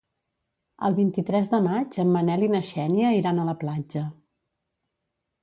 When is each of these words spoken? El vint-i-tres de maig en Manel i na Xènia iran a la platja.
El 0.87 0.95
vint-i-tres 0.99 1.51
de 1.51 1.59
maig 1.65 1.99
en 2.05 2.09
Manel 2.15 2.47
i 2.47 2.49
na 2.55 2.63
Xènia 2.71 3.13
iran 3.19 3.43
a 3.43 3.47
la 3.51 3.57
platja. 3.67 4.05